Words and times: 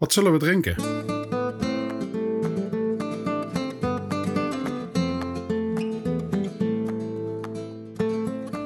Wat 0.00 0.12
zullen 0.12 0.32
we 0.32 0.38
drinken? 0.38 0.76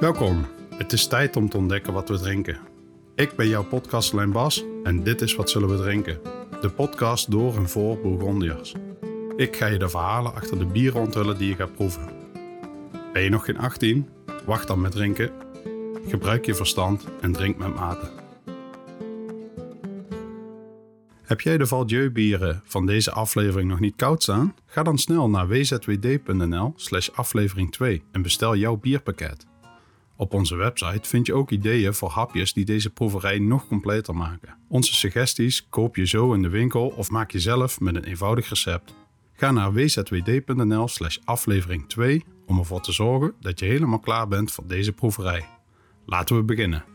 Welkom. 0.01 0.47
Het 0.77 0.93
is 0.93 1.07
tijd 1.07 1.37
om 1.37 1.49
te 1.49 1.57
ontdekken 1.57 1.93
wat 1.93 2.09
we 2.09 2.19
drinken. 2.19 2.59
Ik 3.15 3.37
ben 3.37 3.49
jouw 3.49 3.65
podcastlijn 3.65 4.33
Bas 4.33 4.65
en 4.83 5.03
dit 5.03 5.21
is 5.21 5.35
Wat 5.35 5.51
Zullen 5.51 5.69
We 5.69 5.77
Drinken? 5.77 6.21
De 6.61 6.71
podcast 6.71 7.31
door 7.31 7.57
en 7.57 7.69
voor 7.69 8.01
Bourgondiërs. 8.01 8.75
Ik 9.37 9.57
ga 9.57 9.67
je 9.67 9.79
de 9.79 9.89
verhalen 9.89 10.35
achter 10.35 10.59
de 10.59 10.67
bieren 10.67 11.01
onthullen 11.01 11.39
die 11.39 11.49
je 11.49 11.55
gaat 11.55 11.75
proeven. 11.75 12.09
Ben 13.13 13.23
je 13.23 13.31
nog 13.31 13.45
geen 13.45 13.59
18? 13.59 14.09
Wacht 14.45 14.67
dan 14.67 14.81
met 14.81 14.93
drinken. 14.93 15.31
Gebruik 16.07 16.47
je 16.47 16.55
verstand 16.55 17.05
en 17.21 17.33
drink 17.33 17.59
met 17.59 17.75
mate. 17.75 18.24
Heb 21.35 21.43
jij 21.43 21.59
de 21.59 21.67
Valdieu 21.67 22.11
bieren 22.11 22.63
van 22.65 22.87
deze 22.87 23.11
aflevering 23.11 23.71
nog 23.71 23.81
niet 23.81 23.97
koud 23.97 24.23
staan? 24.23 24.55
Ga 24.67 24.83
dan 24.83 24.99
snel 24.99 25.31
naar 25.31 25.49
wzwd.nl 25.49 26.73
slash 26.77 27.09
aflevering 27.09 27.73
2 27.73 28.03
en 28.13 28.23
bestel 28.23 28.57
jouw 28.57 28.77
bierpakket. 28.77 29.47
Op 30.17 30.35
onze 30.35 30.57
website 30.57 31.09
vind 31.09 31.27
je 31.27 31.35
ook 31.35 31.51
ideeën 31.51 31.95
voor 31.95 32.09
hapjes 32.09 32.53
die 32.53 32.65
deze 32.65 32.91
proeverij 32.91 33.39
nog 33.39 33.67
completer 33.67 34.17
maken. 34.17 34.57
Onze 34.69 34.95
suggesties 34.95 35.67
koop 35.69 35.97
je 35.97 36.07
zo 36.07 36.33
in 36.33 36.43
de 36.43 36.49
winkel 36.49 36.89
of 36.89 37.11
maak 37.11 37.31
je 37.31 37.41
zelf 37.41 37.81
met 37.81 37.95
een 37.95 38.05
eenvoudig 38.05 38.49
recept. 38.49 38.95
Ga 39.33 39.51
naar 39.51 39.73
wzwd.nl 39.73 40.89
slash 40.89 41.19
aflevering 41.25 41.89
2 41.89 42.25
om 42.47 42.59
ervoor 42.59 42.81
te 42.81 42.93
zorgen 42.93 43.35
dat 43.41 43.59
je 43.59 43.67
helemaal 43.67 44.01
klaar 44.01 44.29
bent 44.29 44.53
voor 44.53 44.67
deze 44.67 44.93
proeverij. 44.93 45.47
Laten 46.07 46.37
we 46.37 46.43
beginnen. 46.43 46.94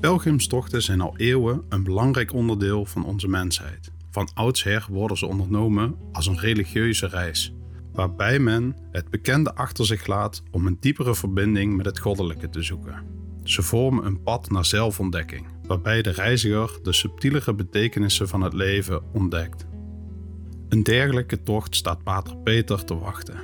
Pelgrimstochten 0.00 0.82
zijn 0.82 1.00
al 1.00 1.16
eeuwen 1.16 1.64
een 1.68 1.84
belangrijk 1.84 2.32
onderdeel 2.32 2.84
van 2.84 3.04
onze 3.04 3.28
mensheid. 3.28 3.92
Van 4.10 4.30
oudsher 4.34 4.86
worden 4.90 5.16
ze 5.16 5.26
ondernomen 5.26 5.96
als 6.12 6.26
een 6.26 6.38
religieuze 6.38 7.06
reis, 7.06 7.54
waarbij 7.92 8.38
men 8.38 8.76
het 8.90 9.10
bekende 9.10 9.54
achter 9.54 9.86
zich 9.86 10.06
laat 10.06 10.42
om 10.50 10.66
een 10.66 10.76
diepere 10.80 11.14
verbinding 11.14 11.76
met 11.76 11.86
het 11.86 11.98
goddelijke 11.98 12.48
te 12.48 12.62
zoeken. 12.62 13.02
Ze 13.44 13.62
vormen 13.62 14.06
een 14.06 14.22
pad 14.22 14.50
naar 14.50 14.64
zelfontdekking, 14.64 15.46
waarbij 15.66 16.02
de 16.02 16.10
reiziger 16.10 16.78
de 16.82 16.92
subtielere 16.92 17.54
betekenissen 17.54 18.28
van 18.28 18.40
het 18.40 18.52
leven 18.52 19.02
ontdekt. 19.12 19.66
Een 20.68 20.82
dergelijke 20.82 21.42
tocht 21.42 21.76
staat 21.76 22.02
Pater 22.02 22.36
Peter 22.36 22.84
te 22.84 22.98
wachten. 22.98 23.40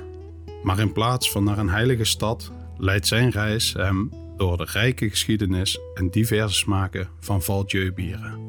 Maar 0.63 0.79
in 0.79 0.91
plaats 0.91 1.31
van 1.31 1.43
naar 1.43 1.57
een 1.57 1.69
heilige 1.69 2.03
stad 2.03 2.51
leidt 2.77 3.07
zijn 3.07 3.29
reis 3.29 3.73
hem 3.73 4.09
door 4.37 4.57
de 4.57 4.67
rijke 4.71 5.09
geschiedenis 5.09 5.79
en 5.93 6.09
diverse 6.09 6.55
smaken 6.55 7.09
van 7.19 7.41
Valdieu-bieren. 7.41 8.39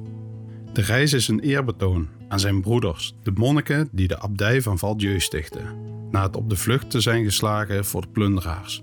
De 0.73 0.83
reis 0.83 1.13
is 1.13 1.29
een 1.29 1.41
eerbetoon 1.41 2.09
aan 2.29 2.41
zijn 2.41 2.61
broeders, 2.61 3.15
de 3.23 3.33
monniken 3.35 3.89
die 3.93 4.09
de 4.09 4.19
abdij 4.19 4.63
van 4.63 4.79
Valdieu 4.79 5.21
stichten, 5.21 5.77
na 6.11 6.23
het 6.23 6.37
op 6.37 6.51
de 6.51 6.57
vlucht 6.57 6.91
te 6.91 7.01
zijn 7.01 7.25
geslagen 7.25 7.85
voor 7.85 8.01
de 8.01 8.09
plunderaars. 8.09 8.83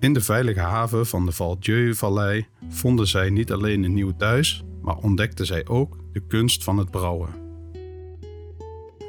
In 0.00 0.12
de 0.12 0.20
veilige 0.20 0.60
haven 0.60 1.06
van 1.06 1.26
de 1.26 1.32
Valdieu-vallei 1.32 2.46
vonden 2.68 3.06
zij 3.06 3.30
niet 3.30 3.52
alleen 3.52 3.82
een 3.82 3.94
nieuw 3.94 4.16
thuis, 4.16 4.64
maar 4.82 4.96
ontdekten 4.96 5.46
zij 5.46 5.66
ook 5.66 5.96
de 6.12 6.26
kunst 6.26 6.64
van 6.64 6.78
het 6.78 6.90
brouwen. 6.90 7.44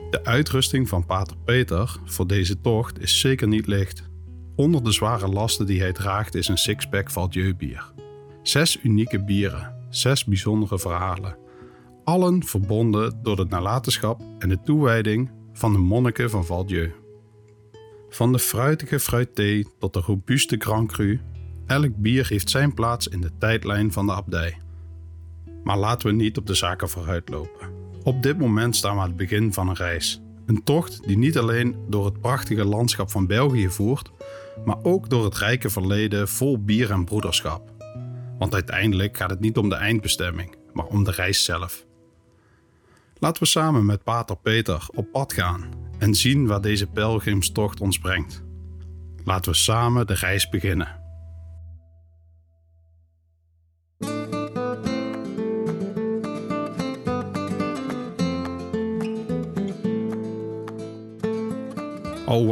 De 0.10 0.24
uitrusting 0.24 0.90
van 0.90 1.06
Pater 1.06 1.38
Peter 1.46 1.98
voor 2.06 2.28
deze 2.28 2.62
tocht 2.62 3.02
is 3.02 3.20
zeker 3.20 3.48
niet 3.48 3.68
licht. 3.68 4.07
Onder 4.58 4.84
de 4.84 4.92
zware 4.92 5.28
lasten 5.28 5.66
die 5.66 5.80
hij 5.80 5.92
draagt 5.92 6.36
is 6.36 6.48
een 6.48 6.58
sixpack 6.58 7.12
Valdieu 7.12 7.56
bier. 7.56 7.92
Zes 8.42 8.80
unieke 8.84 9.24
bieren, 9.24 9.76
zes 9.90 10.26
bijzondere 10.26 10.80
verhalen. 10.80 11.38
Allen 12.04 12.44
verbonden 12.44 13.20
door 13.24 13.36
de 13.36 13.46
nalatenschap 13.46 14.22
en 14.40 14.50
de 14.50 14.62
toewijding 14.64 15.32
van 15.54 15.74
de 15.74 15.80
monniken 15.80 16.30
van 16.30 16.46
Valdieu. 16.46 16.94
Van 18.10 18.32
de 18.32 18.40
fruitige 18.40 19.00
fruitthee 19.00 19.68
tot 19.80 19.94
de 19.94 20.00
robuuste 20.00 20.56
Grand 20.60 20.98
elk 21.66 21.96
bier 21.96 22.28
heeft 22.28 22.50
zijn 22.50 22.74
plaats 22.74 23.08
in 23.08 23.22
de 23.22 23.32
tijdlijn 23.38 23.92
van 23.92 24.06
de 24.06 24.14
abdij. 24.14 24.58
Maar 25.64 25.78
laten 25.78 26.08
we 26.08 26.14
niet 26.14 26.38
op 26.38 26.48
de 26.48 26.54
zaken 26.54 26.90
vooruitlopen. 26.90 27.70
Op 28.04 28.24
dit 28.24 28.38
moment 28.38 28.76
staan 28.76 28.96
we 28.96 29.02
aan 29.02 29.08
het 29.08 29.18
begin 29.18 29.54
van 29.54 29.70
een 29.70 29.76
reis. 29.76 30.22
Een 30.46 30.64
tocht 30.64 31.08
die 31.08 31.18
niet 31.18 31.38
alleen 31.38 31.76
door 31.90 32.06
het 32.06 32.22
prachtige 32.22 32.66
landschap 32.66 33.12
van 33.12 33.28
België 33.28 33.70
voert, 33.70 34.12
maar 34.66 34.78
ook 34.84 35.10
door 35.10 35.24
het 35.24 35.38
rijke 35.38 35.70
verleden 35.70 36.28
vol 36.28 36.64
bier 36.64 36.92
en 36.92 37.06
broederschap. 37.06 37.72
Want 38.38 38.54
uiteindelijk 38.54 39.18
gaat 39.18 39.30
het 39.30 39.40
niet 39.40 39.58
om 39.58 39.70
de 39.70 39.76
eindbestemming, 39.76 40.56
maar 40.74 40.86
om 40.86 41.04
de 41.04 41.12
reis 41.12 41.44
zelf. 41.44 41.86
Laten 43.20 43.44
we 43.44 43.50
samen 43.50 43.86
met 43.86 44.04
Pater 44.04 44.38
Peter 44.38 44.88
op 44.94 45.12
pad 45.12 45.34
gaan 45.34 45.70
en 45.98 46.16
zien 46.16 46.48
waar 46.48 46.62
deze 46.62 46.88
pelgrimstocht 46.88 47.82
ons 47.82 48.00
brengt. 48.00 48.44
Laten 49.24 49.52
we 49.52 49.58
samen 49.58 50.08
de 50.08 50.14
reis 50.14 50.50
beginnen. 50.50 51.07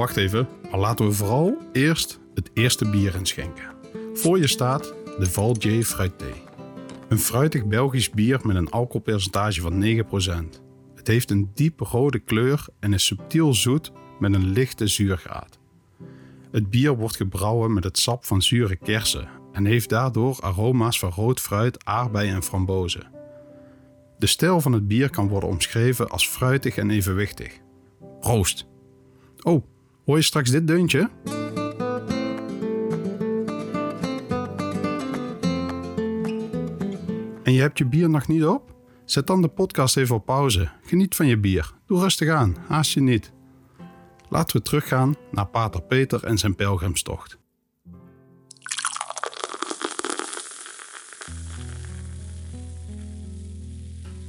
Wacht 0.05 0.17
even. 0.17 0.47
Maar 0.71 0.79
laten 0.79 1.05
we 1.05 1.11
vooral 1.11 1.57
eerst 1.71 2.19
het 2.33 2.49
eerste 2.53 2.89
bier 2.89 3.15
inschenken. 3.15 3.63
Voor 4.13 4.39
je 4.39 4.47
staat 4.47 4.93
de 5.19 5.25
Valdier 5.25 5.83
Fruité. 5.83 6.33
Een 7.07 7.19
fruitig 7.19 7.65
Belgisch 7.65 8.09
bier 8.09 8.39
met 8.43 8.55
een 8.55 8.69
alcoholpercentage 8.69 9.61
van 9.61 9.83
9%. 9.83 10.61
Het 10.95 11.07
heeft 11.07 11.31
een 11.31 11.51
diepe 11.53 11.83
rode 11.83 12.19
kleur 12.19 12.67
en 12.79 12.93
is 12.93 13.05
subtiel 13.05 13.53
zoet 13.53 13.91
met 14.19 14.33
een 14.33 14.49
lichte 14.49 14.87
zuurgraad. 14.87 15.59
Het 16.51 16.69
bier 16.69 16.97
wordt 16.97 17.15
gebrouwen 17.15 17.73
met 17.73 17.83
het 17.83 17.97
sap 17.97 18.25
van 18.25 18.41
zure 18.41 18.75
kersen 18.75 19.27
en 19.51 19.65
heeft 19.65 19.89
daardoor 19.89 20.37
aroma's 20.41 20.99
van 20.99 21.09
rood 21.09 21.39
fruit, 21.39 21.85
aardbei 21.85 22.29
en 22.29 22.43
frambozen. 22.43 23.07
De 24.17 24.27
stijl 24.27 24.61
van 24.61 24.71
het 24.71 24.87
bier 24.87 25.09
kan 25.09 25.27
worden 25.27 25.49
omschreven 25.49 26.09
als 26.09 26.27
fruitig 26.27 26.77
en 26.77 26.89
evenwichtig. 26.89 27.59
Proost! 28.19 28.67
Oh, 29.41 29.63
hoor 30.05 30.17
je 30.17 30.23
straks 30.23 30.49
dit 30.49 30.67
deuntje? 30.67 31.09
En 37.43 37.53
je 37.53 37.61
hebt 37.61 37.77
je 37.77 37.85
bier 37.85 38.09
nog 38.09 38.27
niet 38.27 38.45
op? 38.45 38.73
Zet 39.05 39.27
dan 39.27 39.41
de 39.41 39.47
podcast 39.47 39.97
even 39.97 40.15
op 40.15 40.25
pauze. 40.25 40.69
Geniet 40.83 41.15
van 41.15 41.27
je 41.27 41.37
bier. 41.37 41.71
Doe 41.85 41.99
rustig 41.99 42.29
aan, 42.29 42.55
haast 42.67 42.91
je 42.91 43.01
niet. 43.01 43.31
Laten 44.29 44.57
we 44.57 44.63
teruggaan 44.63 45.15
naar 45.31 45.47
Pater 45.47 45.81
Peter 45.81 46.23
en 46.23 46.37
zijn 46.37 46.55
pelgrimstocht. 46.55 47.37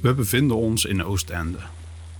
We 0.01 0.13
bevinden 0.13 0.57
ons 0.57 0.85
in 0.85 1.03
Oostende. 1.03 1.59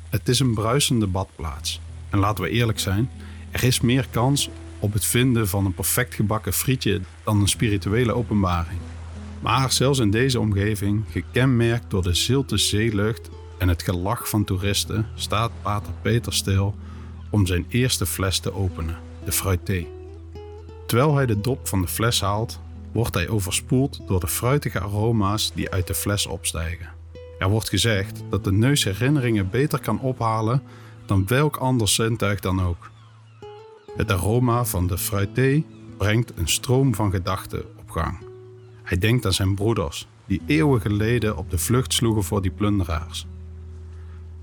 Het 0.10 0.30
is 0.30 0.40
een 0.40 0.54
bruisende 0.54 1.08
badplaats. 1.08 1.82
En 2.10 2.20
laten 2.20 2.44
we 2.44 2.50
eerlijk 2.50 2.80
zijn, 2.80 3.10
er 3.58 3.64
is 3.64 3.82
meer 3.82 4.08
kans 4.12 4.50
op 4.80 4.94
het 4.94 5.06
vinden 5.06 5.48
van 5.48 5.66
een 5.66 5.74
perfect 5.74 6.14
gebakken 6.14 6.54
frietje 6.54 7.02
dan 7.24 7.42
een 7.42 7.48
spirituele 7.48 8.14
openbaring. 8.14 8.80
Maar 9.40 9.72
zelfs 9.72 10.00
in 10.00 10.12
deze 10.12 10.40
omgeving, 10.40 11.04
gekenmerkt 11.10 11.90
door 11.90 12.04
de 12.04 12.14
zilte 12.14 12.58
zeelucht 12.58 13.30
en 13.58 13.68
het 13.68 13.84
gelach 13.84 14.30
van 14.30 14.44
toeristen, 14.44 15.08
staat 15.16 15.52
Pater 15.62 15.94
Peter 16.02 16.34
stil 16.34 16.76
om 17.30 17.46
zijn 17.46 17.66
eerste 17.70 18.06
fles 18.06 18.40
te 18.40 18.54
openen, 18.54 18.98
de 19.26 19.32
fruité. 19.32 19.86
Terwijl 20.88 21.16
hij 21.16 21.26
de 21.26 21.42
dop 21.42 21.68
van 21.68 21.82
de 21.82 21.88
fles 21.88 22.22
haalt, 22.22 22.60
wordt 22.92 23.14
hij 23.14 23.28
overspoeld 23.28 24.02
door 24.08 24.20
de 24.20 24.28
fruitige 24.28 24.80
aroma's 24.80 25.52
die 25.54 25.70
uit 25.70 25.88
de 25.88 25.94
fles 25.94 26.26
opstijgen. 26.26 26.90
Er 27.40 27.50
wordt 27.50 27.70
gezegd 27.70 28.24
dat 28.30 28.44
de 28.44 28.52
neus 28.52 28.84
herinneringen 28.84 29.50
beter 29.50 29.80
kan 29.80 30.00
ophalen 30.00 30.62
dan 31.06 31.28
welk 31.28 31.56
ander 31.56 31.88
zintuig 31.88 32.40
dan 32.40 32.62
ook. 32.62 32.90
Het 33.98 34.12
aroma 34.12 34.66
van 34.66 34.88
de 34.88 34.98
fruité 34.98 35.64
brengt 35.98 36.32
een 36.36 36.48
stroom 36.48 36.96
van 36.96 37.12
gedachten 37.12 37.64
op 37.80 37.90
gang. 37.90 38.18
Hij 38.84 38.98
denkt 38.98 39.26
aan 39.26 39.34
zijn 39.34 39.56
broeders, 39.56 40.08
die 40.26 40.42
eeuwen 40.46 40.82
geleden 40.82 41.38
op 41.38 41.50
de 41.50 41.58
vlucht 41.58 41.94
sloegen 41.94 42.24
voor 42.24 42.42
die 42.42 42.52
plunderaars. 42.52 43.28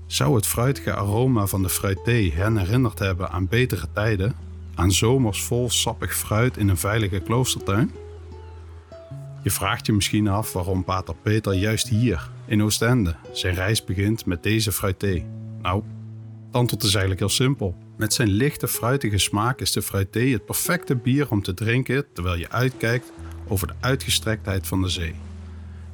Zou 0.05 0.35
het 0.35 0.47
fruitige 0.47 0.93
aroma 0.93 1.45
van 1.45 1.61
de 1.61 1.69
fruité 1.69 2.31
hen 2.33 2.57
herinnerd 2.57 2.99
hebben 2.99 3.29
aan 3.29 3.47
betere 3.47 3.87
tijden, 3.93 4.35
aan 4.73 4.91
zomers 4.91 5.43
vol 5.43 5.69
sappig 5.69 6.15
fruit 6.15 6.57
in 6.57 6.69
een 6.69 6.77
veilige 6.77 7.19
kloostertuin? 7.19 7.91
Je 9.43 9.51
vraagt 9.51 9.85
je 9.85 9.93
misschien 9.93 10.27
af 10.27 10.53
waarom 10.53 10.83
Pater 10.83 11.15
Peter 11.21 11.53
juist 11.53 11.87
hier, 11.87 12.29
in 12.45 12.63
Oostende, 12.63 13.15
zijn 13.31 13.55
reis 13.55 13.83
begint 13.83 14.25
met 14.25 14.43
deze 14.43 14.71
fruité. 14.71 15.23
Nou, 15.61 15.83
het 16.45 16.55
antwoord 16.55 16.83
is 16.83 16.89
eigenlijk 16.89 17.19
heel 17.19 17.29
simpel. 17.29 17.84
Met 17.97 18.13
zijn 18.13 18.29
lichte 18.29 18.67
fruitige 18.67 19.17
smaak 19.17 19.61
is 19.61 19.71
de 19.71 19.81
fruité 19.81 20.19
het 20.19 20.45
perfecte 20.45 20.95
bier 20.95 21.31
om 21.31 21.41
te 21.41 21.53
drinken 21.53 22.05
terwijl 22.13 22.35
je 22.35 22.51
uitkijkt 22.51 23.11
over 23.47 23.67
de 23.67 23.73
uitgestrektheid 23.79 24.67
van 24.67 24.81
de 24.81 24.89
zee. 24.89 25.15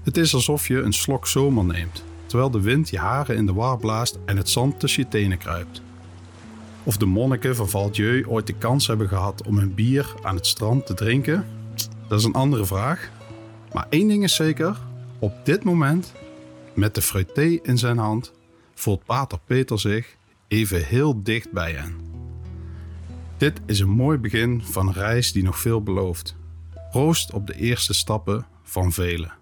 Het 0.04 0.18
is 0.18 0.34
alsof 0.34 0.68
je 0.68 0.82
een 0.82 0.94
slok 0.94 1.28
zomer 1.28 1.64
neemt, 1.64 2.04
terwijl 2.26 2.52
de 2.52 2.62
wind 2.62 2.90
je 2.90 2.98
haren 2.98 3.36
in 3.36 3.46
de 3.46 3.54
war 3.54 3.78
blaast 3.78 4.20
en 4.26 4.38
het 4.38 4.50
zand 4.50 4.80
tussen 4.80 5.04
je 5.04 5.10
tenen 5.10 5.38
kruipt. 5.38 5.82
Of 6.84 6.98
de 6.98 7.06
monniken 7.06 7.56
van 7.56 7.70
Valdieu 7.70 8.28
ooit 8.28 8.48
de 8.48 8.54
kans 8.58 8.88
hebben 8.88 9.08
gehad 9.08 9.48
om 9.48 9.58
hun 9.58 9.74
bier 9.74 10.14
aan 10.22 10.36
het 10.36 10.48
strand 10.48 10.86
te 10.86 10.94
drinken, 10.94 11.46
dat 12.08 12.20
is 12.20 12.26
een 12.26 12.34
andere 12.34 12.66
vraag. 12.66 13.10
Maar 13.74 13.86
één 13.90 14.08
ding 14.08 14.24
is 14.24 14.36
zeker: 14.36 14.78
op 15.20 15.34
dit 15.44 15.64
moment, 15.64 16.14
met 16.74 16.96
de 16.96 17.02
fruité 17.02 17.60
in 17.62 17.78
zijn 17.78 17.98
hand, 17.98 18.32
voelt 18.74 19.06
Pater 19.06 19.40
Peter 19.46 19.80
zich 19.80 20.16
even 20.52 20.86
heel 20.86 21.24
dicht 21.24 21.52
bij 21.52 21.72
hen. 21.72 21.96
Dit 23.38 23.62
is 23.66 23.80
een 23.80 23.90
mooi 23.90 24.18
begin 24.18 24.62
van 24.64 24.88
een 24.88 24.94
reis 24.94 25.32
die 25.32 25.44
nog 25.44 25.60
veel 25.60 25.84
belooft. 25.84 26.36
Proost 26.90 27.34
op 27.34 27.48
de 27.48 27.54
eerste 27.54 27.94
stappen 27.94 28.46
van 28.64 28.92
velen. 28.92 29.34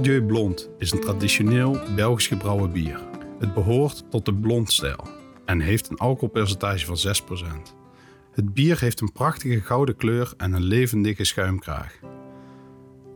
Valdieu 0.00 0.22
Blond 0.22 0.70
is 0.78 0.92
een 0.92 1.00
traditioneel 1.00 1.78
Belgisch 1.94 2.26
gebrouwen 2.26 2.72
bier. 2.72 3.00
Het 3.38 3.54
behoort 3.54 4.10
tot 4.10 4.24
de 4.24 4.34
blondstijl 4.34 5.08
en 5.44 5.60
heeft 5.60 5.90
een 5.90 5.98
alcoholpercentage 5.98 6.86
van 6.86 7.14
6%. 7.70 7.74
Het 8.32 8.54
bier 8.54 8.80
heeft 8.80 9.00
een 9.00 9.12
prachtige 9.12 9.60
gouden 9.60 9.96
kleur 9.96 10.32
en 10.36 10.52
een 10.52 10.62
levendige 10.62 11.24
schuimkraag. 11.24 11.98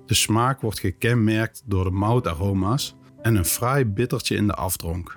De 0.07 0.15
smaak 0.15 0.61
wordt 0.61 0.81
gekenmerkt 0.81 1.63
door 1.67 1.85
de 1.85 1.91
moutaroma's 1.91 2.95
en 3.23 3.35
een 3.35 3.45
fraai 3.45 3.85
bittertje 3.85 4.37
in 4.37 4.47
de 4.47 4.55
afdronk. 4.55 5.17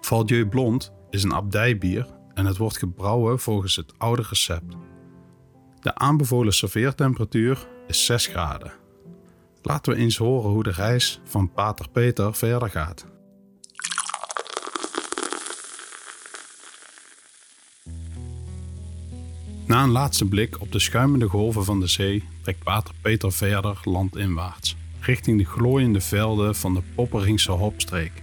Valdieu 0.00 0.46
Blond 0.46 0.92
is 1.10 1.22
een 1.22 1.34
abdijbier 1.34 2.06
en 2.34 2.46
het 2.46 2.56
wordt 2.56 2.78
gebrouwen 2.78 3.38
volgens 3.38 3.76
het 3.76 3.92
oude 3.98 4.22
recept. 4.28 4.76
De 5.80 5.94
aanbevolen 5.94 6.52
serveertemperatuur 6.52 7.68
is 7.86 8.04
6 8.04 8.26
graden. 8.26 8.86
Laten 9.68 9.92
we 9.92 9.98
eens 9.98 10.16
horen 10.16 10.50
hoe 10.50 10.62
de 10.62 10.70
reis 10.70 11.20
van 11.24 11.52
Pater 11.52 11.88
Peter 11.88 12.34
verder 12.34 12.70
gaat. 12.70 13.06
Na 19.66 19.82
een 19.82 19.90
laatste 19.90 20.24
blik 20.24 20.60
op 20.60 20.72
de 20.72 20.78
schuimende 20.78 21.26
golven 21.26 21.64
van 21.64 21.80
de 21.80 21.86
zee 21.86 22.24
trekt 22.42 22.62
Pater 22.62 22.94
Peter 23.00 23.32
verder 23.32 23.80
landinwaarts, 23.84 24.76
richting 25.00 25.38
de 25.38 25.44
glooiende 25.44 26.00
velden 26.00 26.54
van 26.54 26.74
de 26.74 26.82
Popperingse 26.94 27.52
hopstreek. 27.52 28.22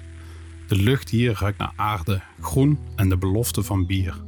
De 0.67 0.75
lucht 0.75 1.09
hier 1.09 1.37
ruikt 1.39 1.57
naar 1.57 1.73
aarde, 1.75 2.21
groen 2.41 2.79
en 2.95 3.09
de 3.09 3.17
belofte 3.17 3.63
van 3.63 3.85
bier. 3.85 4.23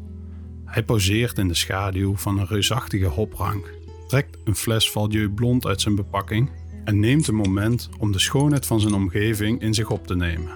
Hij 0.66 0.84
pauzeert 0.84 1.38
in 1.38 1.48
de 1.48 1.54
schaduw 1.54 2.16
van 2.16 2.40
een 2.40 2.48
reusachtige 2.48 3.06
hoprank, 3.08 3.74
trekt 4.08 4.38
een 4.44 4.56
fles 4.56 4.92
Valdieu 4.92 5.30
Blond 5.30 5.66
uit 5.66 5.82
zijn 5.82 5.96
bepakking 5.96 6.50
en 6.88 7.00
neemt 7.00 7.28
een 7.28 7.36
moment 7.36 7.90
om 8.00 8.12
de 8.12 8.20
schoonheid 8.20 8.66
van 8.66 8.80
zijn 8.80 8.94
omgeving 8.94 9.62
in 9.62 9.74
zich 9.74 9.90
op 9.90 10.08
te 10.08 10.16
nemen. 10.16 10.52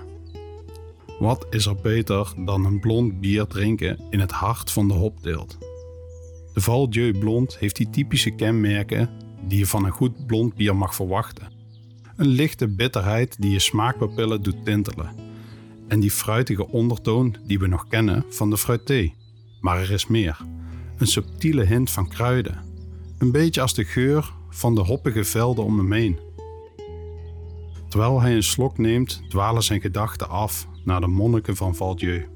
Wat 1.19 1.45
is 1.49 1.65
er 1.65 1.75
beter 1.75 2.33
dan 2.37 2.65
een 2.65 2.79
blond 2.79 3.19
bier 3.19 3.47
drinken 3.47 3.99
in 4.09 4.19
het 4.19 4.31
hart 4.31 4.71
van 4.71 4.87
de 4.87 4.93
hopteelt? 4.93 5.57
De 6.53 6.61
Val 6.61 6.89
Dieu 6.89 7.17
Blond 7.19 7.57
heeft 7.57 7.75
die 7.75 7.89
typische 7.89 8.29
kenmerken 8.29 9.09
die 9.47 9.57
je 9.57 9.65
van 9.65 9.85
een 9.85 9.91
goed 9.91 10.25
blond 10.25 10.55
bier 10.55 10.75
mag 10.75 10.95
verwachten. 10.95 11.51
Een 12.15 12.27
lichte 12.27 12.67
bitterheid 12.67 13.41
die 13.41 13.51
je 13.51 13.59
smaakpapillen 13.59 14.41
doet 14.41 14.65
tintelen. 14.65 15.15
En 15.87 15.99
die 15.99 16.11
fruitige 16.11 16.67
ondertoon 16.67 17.35
die 17.47 17.59
we 17.59 17.67
nog 17.67 17.87
kennen 17.87 18.25
van 18.29 18.49
de 18.49 18.57
fruité. 18.57 19.13
Maar 19.61 19.81
er 19.81 19.91
is 19.91 20.07
meer. 20.07 20.37
Een 20.97 21.07
subtiele 21.07 21.65
hint 21.65 21.91
van 21.91 22.09
kruiden. 22.09 22.63
Een 23.17 23.31
beetje 23.31 23.61
als 23.61 23.73
de 23.73 23.85
geur 23.85 24.39
van 24.51 24.75
de 24.75 24.81
hoppige 24.81 25.23
velden 25.23 25.63
om 25.63 25.77
hem 25.77 25.91
heen. 25.91 26.19
Terwijl 27.87 28.21
hij 28.21 28.35
een 28.35 28.43
slok 28.43 28.77
neemt, 28.77 29.21
dwalen 29.29 29.63
zijn 29.63 29.81
gedachten 29.81 30.29
af 30.29 30.67
naar 30.83 31.01
de 31.01 31.07
monniken 31.07 31.55
van 31.55 31.75
Valdieu. 31.75 32.27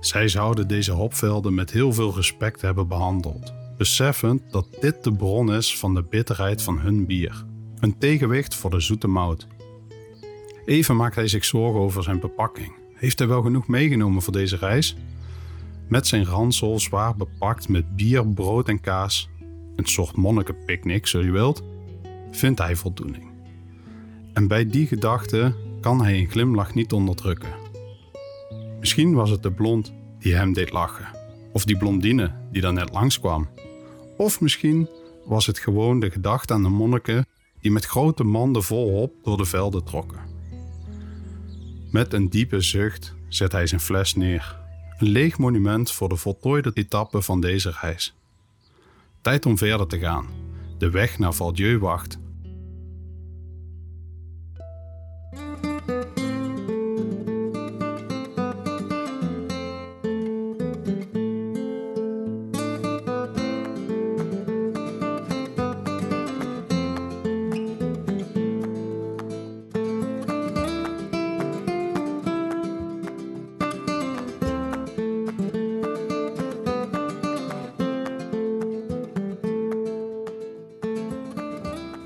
Zij 0.00 0.28
zouden 0.28 0.68
deze 0.68 0.92
hopvelden 0.92 1.54
met 1.54 1.70
heel 1.70 1.92
veel 1.92 2.14
respect 2.14 2.60
hebben 2.60 2.88
behandeld, 2.88 3.52
beseffend 3.76 4.42
dat 4.50 4.66
dit 4.80 5.04
de 5.04 5.12
bron 5.12 5.52
is 5.52 5.78
van 5.78 5.94
de 5.94 6.02
bitterheid 6.02 6.62
van 6.62 6.78
hun 6.78 7.06
bier, 7.06 7.44
een 7.80 7.98
tegenwicht 7.98 8.54
voor 8.54 8.70
de 8.70 8.80
zoete 8.80 9.08
mout. 9.08 9.46
Even 10.64 10.96
maakt 10.96 11.14
hij 11.14 11.28
zich 11.28 11.44
zorgen 11.44 11.80
over 11.80 12.02
zijn 12.02 12.20
bepakking. 12.20 12.72
Heeft 12.94 13.18
hij 13.18 13.28
wel 13.28 13.42
genoeg 13.42 13.66
meegenomen 13.66 14.22
voor 14.22 14.32
deze 14.32 14.56
reis? 14.56 14.96
Met 15.88 16.06
zijn 16.06 16.24
ransel 16.24 16.80
zwaar 16.80 17.16
bepakt 17.16 17.68
met 17.68 17.96
bier, 17.96 18.26
brood 18.26 18.68
en 18.68 18.80
kaas, 18.80 19.28
een 19.78 19.86
soort 19.86 20.16
monnikenpicknick 20.16 21.06
zo 21.06 21.22
je 21.22 21.30
wilt, 21.30 21.62
vindt 22.30 22.58
hij 22.58 22.76
voldoening. 22.76 23.30
En 24.32 24.48
bij 24.48 24.66
die 24.66 24.86
gedachte 24.86 25.54
kan 25.80 26.02
hij 26.02 26.18
een 26.18 26.30
glimlach 26.30 26.74
niet 26.74 26.92
onderdrukken. 26.92 27.54
Misschien 28.80 29.14
was 29.14 29.30
het 29.30 29.42
de 29.42 29.52
blond 29.52 29.92
die 30.18 30.34
hem 30.34 30.52
deed 30.52 30.72
lachen, 30.72 31.08
of 31.52 31.64
die 31.64 31.76
blondine 31.76 32.32
die 32.52 32.62
daar 32.62 32.72
net 32.72 32.92
langskwam. 32.92 33.48
Of 34.16 34.40
misschien 34.40 34.88
was 35.24 35.46
het 35.46 35.58
gewoon 35.58 36.00
de 36.00 36.10
gedachte 36.10 36.52
aan 36.52 36.62
de 36.62 36.68
monniken 36.68 37.26
die 37.60 37.70
met 37.70 37.84
grote 37.84 38.24
manden 38.24 38.62
vol 38.62 38.90
hop 38.90 39.12
door 39.22 39.36
de 39.36 39.44
velden 39.44 39.84
trokken. 39.84 40.20
Met 41.90 42.12
een 42.12 42.28
diepe 42.28 42.60
zucht 42.60 43.14
zet 43.28 43.52
hij 43.52 43.66
zijn 43.66 43.80
fles 43.80 44.14
neer, 44.14 44.58
een 44.98 45.08
leeg 45.08 45.38
monument 45.38 45.92
voor 45.92 46.08
de 46.08 46.16
voltooide 46.16 46.70
etappe 46.74 47.22
van 47.22 47.40
deze 47.40 47.74
reis. 47.80 48.16
Tijd 49.20 49.46
om 49.46 49.58
verder 49.58 49.86
te 49.86 49.98
gaan. 49.98 50.26
De 50.78 50.90
weg 50.90 51.18
naar 51.18 51.32
Valdieu 51.32 51.78
wacht 51.78 52.18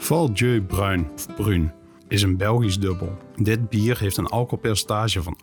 Val 0.02 0.32
Bruin 0.66 1.10
of 1.38 1.50
is 2.08 2.22
een 2.22 2.36
Belgisch 2.36 2.78
dubbel. 2.78 3.16
Dit 3.36 3.68
bier 3.68 3.98
heeft 3.98 4.16
een 4.16 4.26
alcoholpercentage 4.26 5.22
van 5.22 5.36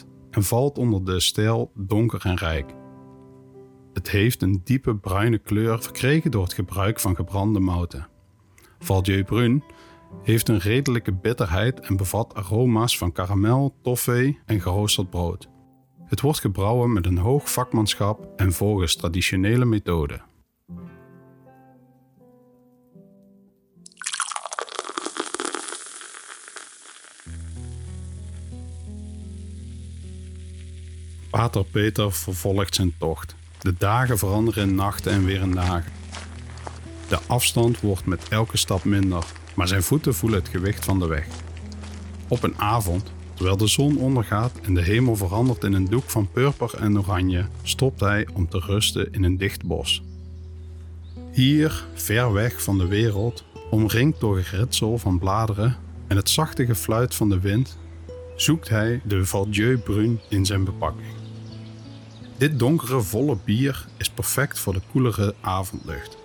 8% 0.00 0.06
en 0.30 0.42
valt 0.42 0.78
onder 0.78 1.04
de 1.04 1.20
stijl 1.20 1.72
donker 1.74 2.20
en 2.24 2.36
rijk. 2.36 2.74
Het 3.92 4.10
heeft 4.10 4.42
een 4.42 4.60
diepe 4.64 4.96
bruine 4.96 5.38
kleur 5.38 5.82
verkregen 5.82 6.30
door 6.30 6.42
het 6.42 6.52
gebruik 6.52 7.00
van 7.00 7.14
gebrande 7.14 7.60
mouten. 7.60 8.08
Val 8.78 9.02
Dieu 9.02 9.24
Brun 9.24 9.62
heeft 10.22 10.48
een 10.48 10.58
redelijke 10.58 11.12
bitterheid 11.12 11.80
en 11.80 11.96
bevat 11.96 12.34
aroma's 12.34 12.98
van 12.98 13.12
karamel, 13.12 13.74
toffee 13.82 14.38
en 14.46 14.60
geroosterd 14.60 15.10
brood. 15.10 15.48
Het 16.04 16.20
wordt 16.20 16.40
gebrouwen 16.40 16.92
met 16.92 17.06
een 17.06 17.18
hoog 17.18 17.50
vakmanschap 17.50 18.28
en 18.36 18.52
volgens 18.52 18.96
traditionele 18.96 19.64
methoden. 19.64 20.27
Pater 31.30 31.64
Peter 31.64 32.12
vervolgt 32.12 32.74
zijn 32.74 32.94
tocht. 32.98 33.34
De 33.58 33.74
dagen 33.78 34.18
veranderen 34.18 34.68
in 34.68 34.74
nachten 34.74 35.12
en 35.12 35.24
weer 35.24 35.40
in 35.40 35.52
dagen. 35.52 35.92
De 37.08 37.18
afstand 37.26 37.80
wordt 37.80 38.06
met 38.06 38.28
elke 38.28 38.56
stap 38.56 38.84
minder, 38.84 39.24
maar 39.54 39.68
zijn 39.68 39.82
voeten 39.82 40.14
voelen 40.14 40.38
het 40.38 40.48
gewicht 40.48 40.84
van 40.84 40.98
de 40.98 41.06
weg. 41.06 41.26
Op 42.28 42.42
een 42.42 42.58
avond, 42.58 43.12
terwijl 43.34 43.56
de 43.56 43.66
zon 43.66 43.98
ondergaat 43.98 44.52
en 44.62 44.74
de 44.74 44.82
hemel 44.82 45.16
verandert 45.16 45.64
in 45.64 45.72
een 45.72 45.88
doek 45.88 46.10
van 46.10 46.30
purper 46.32 46.74
en 46.74 46.98
oranje, 46.98 47.46
stopt 47.62 48.00
hij 48.00 48.28
om 48.32 48.48
te 48.48 48.58
rusten 48.58 49.12
in 49.12 49.24
een 49.24 49.36
dicht 49.36 49.64
bos. 49.64 50.02
Hier, 51.32 51.84
ver 51.94 52.32
weg 52.32 52.62
van 52.62 52.78
de 52.78 52.86
wereld, 52.86 53.44
omringd 53.70 54.20
door 54.20 54.38
geritsel 54.38 54.98
van 54.98 55.18
bladeren 55.18 55.76
en 56.06 56.16
het 56.16 56.30
zachte 56.30 56.66
gefluit 56.66 57.14
van 57.14 57.28
de 57.28 57.40
wind, 57.40 57.78
zoekt 58.36 58.68
hij 58.68 59.00
de 59.04 59.26
Valdieu 59.26 59.78
Brun 59.78 60.20
in 60.28 60.46
zijn 60.46 60.64
bepakking. 60.64 61.17
Dit 62.38 62.58
donkere, 62.58 63.00
volle 63.00 63.36
bier 63.44 63.86
is 63.96 64.10
perfect 64.10 64.58
voor 64.58 64.72
de 64.72 64.80
koelere 64.90 65.34
avondlucht. 65.40 66.16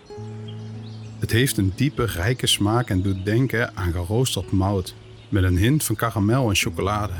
Het 1.20 1.32
heeft 1.32 1.58
een 1.58 1.74
diepe, 1.75 2.05
rijke 2.05 2.48
smaak 2.48 2.89
en 2.89 3.01
doet 3.01 3.25
denken 3.25 3.75
aan 3.75 3.91
geroosterd 3.91 4.51
mout 4.51 4.96
met 5.29 5.43
een 5.43 5.58
hint 5.58 5.84
van 5.84 5.96
karamel 5.96 6.50
en 6.50 6.55
chocolade. 6.55 7.13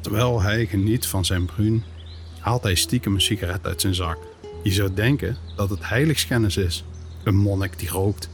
Terwijl 0.00 0.42
hij 0.42 0.66
geniet 0.66 1.06
van 1.06 1.24
zijn 1.24 1.44
bruin, 1.44 1.84
haalt 2.38 2.62
hij 2.62 2.74
stiekem 2.74 3.14
een 3.14 3.20
sigaret 3.20 3.66
uit 3.66 3.80
zijn 3.80 3.94
zak. 3.94 4.18
Je 4.62 4.72
zou 4.72 4.94
denken 4.94 5.36
dat 5.56 5.70
het 5.70 5.88
heiligschennis 5.88 6.56
is, 6.56 6.84
een 7.24 7.36
monnik 7.36 7.78
die 7.78 7.88
rookt. 7.88 8.28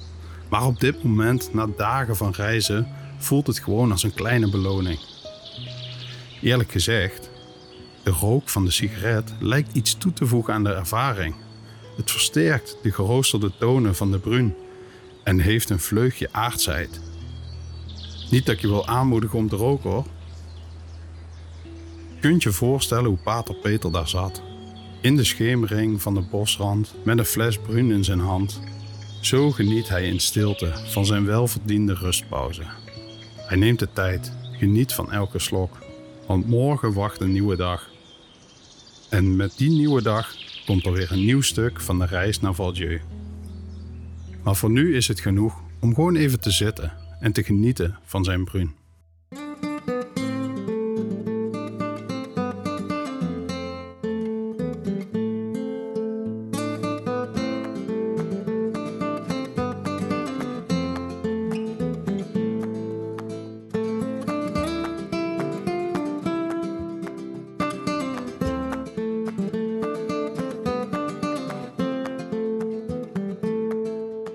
Maar 0.49 0.67
op 0.67 0.81
dit 0.81 1.03
moment, 1.03 1.55
na 1.55 1.69
dagen 1.77 2.17
van 2.17 2.33
reizen, 2.33 2.89
voelt 3.19 3.47
het 3.47 3.59
gewoon 3.59 3.91
als 3.91 4.03
een 4.03 4.15
kleine 4.15 4.51
beloning. 4.51 4.99
Eerlijk 6.41 6.73
gezegd, 6.73 7.31
de 8.03 8.11
rook 8.11 8.49
van 8.49 8.65
de 8.65 8.71
sigaret 8.71 9.35
lijkt 9.39 9.75
iets 9.77 9.95
toe 9.99 10.13
te 10.13 10.27
voegen 10.27 10.55
aan 10.55 10.65
de 10.65 10.73
ervaring. 10.73 11.35
Het 11.97 12.11
versterkt 12.11 12.77
de 12.83 12.93
geroosterde 12.93 13.53
tonen 13.59 13.95
van 13.95 14.11
de 14.11 14.19
bruin 14.19 14.55
en 15.25 15.39
heeft 15.39 15.71
een 15.71 15.81
vleugje 15.81 16.29
aardsheid. 16.33 17.01
Niet 18.31 18.47
dat 18.47 18.55
ik 18.55 18.61
je 18.61 18.69
wil 18.69 18.87
aanmoedigen 18.87 19.39
om 19.39 19.49
te 19.49 19.57
roken 19.57 19.91
hoor. 19.91 20.07
Kunt 22.21 22.43
je 22.43 22.53
voorstellen 22.53 23.09
hoe 23.09 23.19
Pater 23.19 23.55
Peter 23.55 23.93
daar 23.93 24.09
zat? 24.09 24.43
In 25.01 25.17
de 25.17 25.25
schemering 25.25 26.03
van 26.03 26.15
de 26.15 26.21
bosrand 26.31 26.95
met 27.05 27.19
een 27.19 27.25
fles 27.25 27.59
bruin 27.59 27.91
in 27.91 28.05
zijn 28.05 28.21
hand. 28.21 28.61
Zo 29.21 29.51
geniet 29.51 29.89
hij 29.89 30.09
in 30.09 30.21
stilte 30.21 30.73
van 30.87 31.07
zijn 31.07 31.25
welverdiende 31.25 31.95
rustpauze. 31.95 32.63
Hij 33.37 33.57
neemt 33.57 33.79
de 33.79 33.89
tijd, 33.93 34.33
geniet 34.59 34.93
van 34.93 35.13
elke 35.13 35.39
slok, 35.39 35.79
want 36.27 36.47
morgen 36.47 36.93
wacht 36.93 37.21
een 37.21 37.33
nieuwe 37.33 37.57
dag. 37.57 37.92
En 39.13 39.37
met 39.37 39.53
die 39.57 39.71
nieuwe 39.71 40.03
dag 40.03 40.35
komt 40.67 40.87
er 40.87 40.93
weer 40.93 41.13
een 41.13 41.25
nieuw 41.25 41.41
stuk 41.41 41.81
van 41.81 41.99
de 41.99 42.07
reis 42.07 42.41
naar 42.41 42.55
Valdieu. 42.55 43.01
Maar 44.43 44.57
voor 44.57 44.71
nu 44.71 44.97
is 44.97 45.09
het 45.09 45.21
genoeg 45.21 45.61
om 45.81 45.95
gewoon 45.95 46.17
even 46.17 46.41
te 46.41 46.51
zitten 46.51 46.93
en 47.21 47.33
te 47.33 47.43
genieten 47.43 47.99
van 48.05 48.25
zijn 48.25 48.45
bruin. 48.45 48.82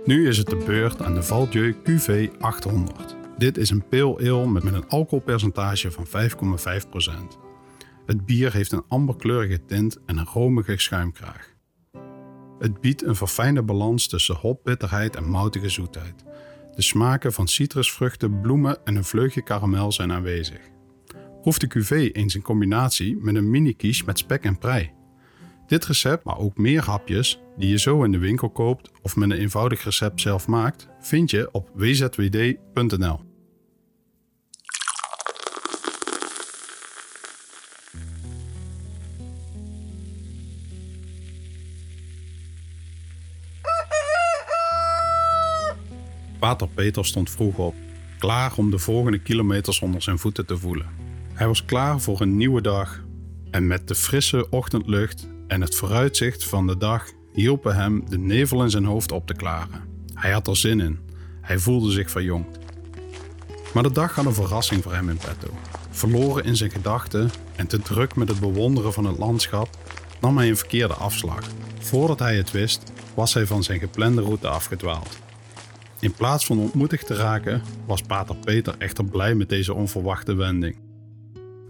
Nu 0.07 0.27
is 0.27 0.37
het 0.37 0.47
de 0.47 0.63
beurt 0.65 1.01
aan 1.01 1.13
de 1.13 1.23
Valdieu 1.23 1.75
QV 1.83 2.29
800. 2.39 3.15
Dit 3.37 3.57
is 3.57 3.69
een 3.69 3.87
pale 3.87 4.31
ale 4.31 4.47
met, 4.47 4.63
een 4.63 4.87
alcoholpercentage 4.87 5.91
van 5.91 6.07
5,5%. 6.07 7.37
Het 8.05 8.25
bier 8.25 8.53
heeft 8.53 8.71
een 8.71 8.83
amberkleurige 8.87 9.65
tint 9.65 9.97
en 10.05 10.17
een 10.17 10.25
romige 10.25 10.77
schuimkraag. 10.77 11.53
Het 12.59 12.81
biedt 12.81 13.03
een 13.03 13.15
verfijnde 13.15 13.63
balans 13.63 14.07
tussen 14.07 14.35
hopbitterheid 14.35 15.15
en 15.15 15.29
moutige 15.29 15.69
zoetheid. 15.69 16.23
De 16.75 16.81
smaken 16.81 17.33
van 17.33 17.47
citrusvruchten, 17.47 18.41
bloemen 18.41 18.85
en 18.85 18.95
een 18.95 19.03
vleugje 19.03 19.41
karamel 19.41 19.91
zijn 19.91 20.11
aanwezig. 20.11 20.59
Proef 21.41 21.57
de 21.57 21.67
QV 21.67 22.09
eens 22.13 22.35
in 22.35 22.41
combinatie 22.41 23.17
met 23.19 23.35
een 23.35 23.49
mini-quiche 23.49 24.05
met 24.05 24.17
spek 24.17 24.43
en 24.43 24.57
prei. 24.57 24.96
Dit 25.67 25.86
recept, 25.86 26.24
maar 26.24 26.38
ook 26.38 26.57
meer 26.57 26.83
hapjes 26.83 27.39
die 27.57 27.69
je 27.69 27.79
zo 27.79 28.03
in 28.03 28.12
de 28.12 28.17
winkel 28.17 28.50
koopt 28.50 28.91
of 29.01 29.15
met 29.15 29.29
een 29.29 29.38
eenvoudig 29.38 29.83
recept 29.83 30.21
zelf 30.21 30.47
maakt, 30.47 30.88
vind 31.00 31.31
je 31.31 31.50
op 31.51 31.69
wzwd.nl. 31.74 33.25
Pater 46.39 46.67
Peter 46.67 47.05
stond 47.05 47.29
vroeg 47.29 47.57
op, 47.57 47.75
klaar 48.19 48.53
om 48.57 48.71
de 48.71 48.79
volgende 48.79 49.19
kilometers 49.19 49.79
onder 49.79 50.01
zijn 50.01 50.19
voeten 50.19 50.45
te 50.45 50.57
voelen. 50.57 50.89
Hij 51.33 51.47
was 51.47 51.65
klaar 51.65 52.00
voor 52.01 52.21
een 52.21 52.38
nieuwe 52.38 52.62
dag 52.62 53.03
en 53.51 53.67
met 53.67 53.88
de 53.88 53.95
frisse 53.95 54.50
ochtendlucht 54.50 55.27
en 55.47 55.61
het 55.61 55.75
vooruitzicht 55.75 56.43
van 56.43 56.67
de 56.67 56.77
dag 56.77 57.11
hielpen 57.33 57.75
hem 57.75 58.03
de 58.09 58.17
nevel 58.17 58.63
in 58.63 58.69
zijn 58.69 58.85
hoofd 58.85 59.11
op 59.11 59.27
te 59.27 59.33
klaren. 59.33 59.81
Hij 60.13 60.31
had 60.31 60.47
er 60.47 60.57
zin 60.57 60.79
in. 60.79 60.99
Hij 61.41 61.57
voelde 61.57 61.91
zich 61.91 62.11
verjongd. 62.11 62.57
Maar 63.73 63.83
de 63.83 63.91
dag 63.91 64.15
had 64.15 64.25
een 64.25 64.33
verrassing 64.33 64.83
voor 64.83 64.93
hem 64.93 65.09
in 65.09 65.17
petto. 65.17 65.47
Verloren 65.89 66.43
in 66.43 66.55
zijn 66.55 66.71
gedachten 66.71 67.29
en 67.55 67.67
te 67.67 67.79
druk 67.79 68.15
met 68.15 68.27
het 68.27 68.39
bewonderen 68.39 68.93
van 68.93 69.05
het 69.05 69.17
landschap, 69.17 69.69
nam 70.21 70.37
hij 70.37 70.49
een 70.49 70.57
verkeerde 70.57 70.93
afslag. 70.93 71.43
Voordat 71.79 72.19
hij 72.19 72.37
het 72.37 72.51
wist, 72.51 72.91
was 73.13 73.33
hij 73.33 73.45
van 73.45 73.63
zijn 73.63 73.79
geplande 73.79 74.21
route 74.21 74.47
afgedwaald. 74.47 75.17
In 75.99 76.13
plaats 76.13 76.45
van 76.45 76.59
ontmoedigd 76.59 77.07
te 77.07 77.15
raken, 77.15 77.61
was 77.85 78.01
Pater 78.01 78.35
Peter 78.35 78.75
echter 78.77 79.05
blij 79.05 79.35
met 79.35 79.49
deze 79.49 79.73
onverwachte 79.73 80.33
wending. 80.35 80.87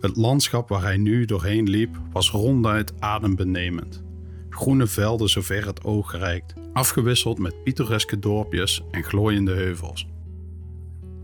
Het 0.08 0.16
landschap 0.16 0.70
waar 0.70 0.82
hij 0.82 0.98
nu 0.98 1.26
doorheen 1.26 1.70
liep 1.70 1.98
was 2.12 2.32
ronduit 2.32 2.94
adembenemend. 3.00 4.04
Groene 4.50 4.88
velden 4.88 5.30
zover 5.30 5.66
het 5.66 5.84
oog 5.84 6.18
reikt, 6.18 6.54
afgewisseld 6.74 7.40
met 7.40 7.64
pittoreske 7.64 8.20
dorpjes 8.20 8.82
en 8.92 9.04
glooiende 9.04 9.54
heuvels. 9.54 10.08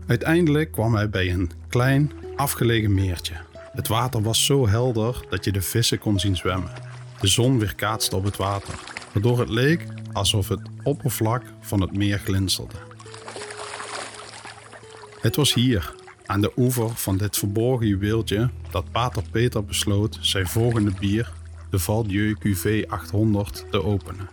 Uiteindelijk 0.06 0.72
kwam 0.72 0.94
hij 0.94 1.10
bij 1.10 1.32
een 1.32 1.50
klein, 1.68 2.12
afgelegen 2.36 2.94
meertje. 2.94 3.34
Het 3.72 3.88
water 3.88 4.22
was 4.22 4.44
zo 4.44 4.68
helder 4.68 5.24
dat 5.30 5.44
je 5.44 5.52
de 5.52 5.62
vissen 5.62 5.98
kon 5.98 6.18
zien 6.20 6.36
zwemmen. 6.36 6.72
De 7.20 7.28
zon 7.28 7.58
weerkaatste 7.58 8.16
op 8.16 8.24
het 8.24 8.36
water, 8.36 8.74
waardoor 9.12 9.38
het 9.38 9.50
leek 9.50 9.86
alsof 10.12 10.48
het 10.48 10.60
oppervlak 10.82 11.42
van 11.60 11.80
het 11.80 11.96
meer 11.96 12.18
glinsterde. 12.18 12.76
Het 15.20 15.36
was 15.36 15.54
hier, 15.54 15.94
aan 16.26 16.40
de 16.40 16.52
oever 16.56 16.90
van 16.90 17.16
dit 17.16 17.38
verborgen 17.38 17.86
juweeltje, 17.86 18.50
dat 18.70 18.90
Pater 18.90 19.22
Peter 19.30 19.64
besloot 19.64 20.18
zijn 20.20 20.46
volgende 20.46 20.92
bier, 21.00 21.32
de 21.70 21.78
Valdieu 21.78 22.36
QV 22.38 22.84
800, 22.88 23.64
te 23.70 23.84
openen. 23.84 24.28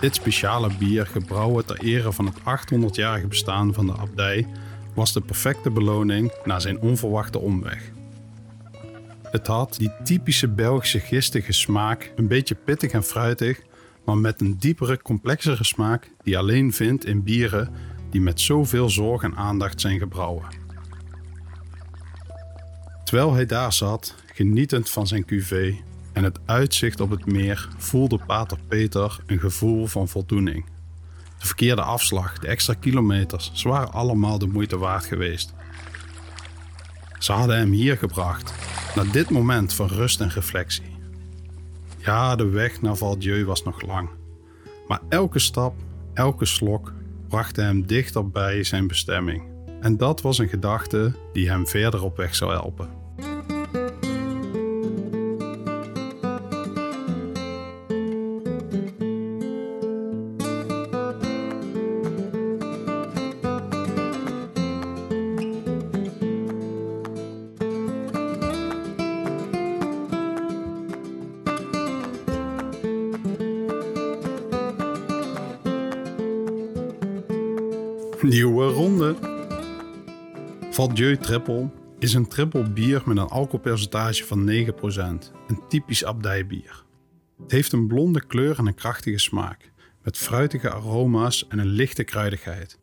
Dit 0.00 0.14
speciale 0.14 0.70
bier, 0.78 1.06
gebrouwen 1.06 1.66
ter 1.66 1.78
ere 1.80 2.12
van 2.12 2.26
het 2.26 2.38
800-jarige 2.38 3.26
bestaan 3.26 3.74
van 3.74 3.86
de 3.86 3.96
abdij, 3.96 4.46
was 4.94 5.12
de 5.12 5.20
perfecte 5.20 5.70
beloning 5.70 6.32
na 6.44 6.58
zijn 6.58 6.80
onverwachte 6.80 7.38
omweg. 7.38 7.90
Het 9.22 9.46
had 9.46 9.74
die 9.78 9.92
typische 10.04 10.48
Belgische 10.48 11.00
gistige 11.00 11.52
smaak, 11.52 12.12
een 12.16 12.28
beetje 12.28 12.54
pittig 12.54 12.90
en 12.90 13.02
fruitig, 13.02 13.60
maar 14.04 14.18
met 14.18 14.40
een 14.40 14.58
diepere, 14.58 15.02
complexere 15.02 15.64
smaak 15.64 16.10
die 16.22 16.38
alleen 16.38 16.72
vindt 16.72 17.04
in 17.04 17.22
bieren 17.22 17.74
die 18.10 18.20
met 18.20 18.40
zoveel 18.40 18.90
zorg 18.90 19.22
en 19.22 19.36
aandacht 19.36 19.80
zijn 19.80 19.98
gebrouwen. 19.98 20.59
Terwijl 23.10 23.34
hij 23.34 23.46
daar 23.46 23.72
zat, 23.72 24.14
genietend 24.34 24.90
van 24.90 25.06
zijn 25.06 25.24
cuvée 25.24 25.82
en 26.12 26.24
het 26.24 26.38
uitzicht 26.44 27.00
op 27.00 27.10
het 27.10 27.26
meer, 27.26 27.68
voelde 27.76 28.18
Pater 28.26 28.58
Peter 28.68 29.20
een 29.26 29.38
gevoel 29.38 29.86
van 29.86 30.08
voldoening. 30.08 30.64
De 31.38 31.46
verkeerde 31.46 31.82
afslag, 31.82 32.38
de 32.38 32.46
extra 32.46 32.74
kilometers, 32.74 33.50
ze 33.54 33.68
waren 33.68 33.92
allemaal 33.92 34.38
de 34.38 34.46
moeite 34.46 34.78
waard 34.78 35.04
geweest. 35.04 35.54
Ze 37.18 37.32
hadden 37.32 37.56
hem 37.56 37.70
hier 37.70 37.96
gebracht, 37.96 38.54
naar 38.94 39.10
dit 39.12 39.30
moment 39.30 39.74
van 39.74 39.88
rust 39.88 40.20
en 40.20 40.30
reflectie. 40.30 40.96
Ja, 41.98 42.36
de 42.36 42.48
weg 42.48 42.80
naar 42.80 42.96
Valdieu 42.96 43.44
was 43.44 43.62
nog 43.62 43.82
lang, 43.82 44.08
maar 44.88 45.00
elke 45.08 45.38
stap, 45.38 45.74
elke 46.14 46.44
slok 46.44 46.92
bracht 47.28 47.56
hem 47.56 47.86
dichter 47.86 48.30
bij 48.30 48.62
zijn 48.62 48.86
bestemming. 48.86 49.42
En 49.80 49.96
dat 49.96 50.20
was 50.20 50.38
een 50.38 50.48
gedachte 50.48 51.14
die 51.32 51.48
hem 51.48 51.66
verder 51.66 52.02
op 52.02 52.16
weg 52.16 52.34
zou 52.34 52.52
helpen. 52.52 52.99
Valdieu 80.70 81.16
Triple 81.16 81.70
is 81.98 82.14
een 82.14 82.28
triple 82.28 82.70
bier 82.70 83.02
met 83.04 83.16
een 83.16 83.28
alcoholpercentage 83.28 84.24
van 84.24 84.50
9%, 84.50 84.50
een 85.46 85.62
typisch 85.68 86.04
abdijbier. 86.04 86.84
Het 87.42 87.50
heeft 87.50 87.72
een 87.72 87.86
blonde 87.86 88.26
kleur 88.26 88.58
en 88.58 88.66
een 88.66 88.74
krachtige 88.74 89.18
smaak, 89.18 89.72
met 90.02 90.16
fruitige 90.16 90.70
aroma's 90.70 91.46
en 91.48 91.58
een 91.58 91.66
lichte 91.66 92.04
kruidigheid. 92.04 92.78